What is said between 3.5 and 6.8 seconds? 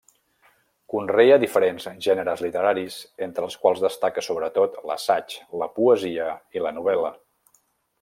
quals destaca sobretot l'assaig, la poesia i la